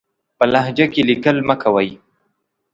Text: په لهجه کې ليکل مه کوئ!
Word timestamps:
په 0.37 0.45
لهجه 0.53 0.85
کې 0.93 1.01
ليکل 1.09 1.37
مه 1.47 1.55
کوئ! 1.61 1.89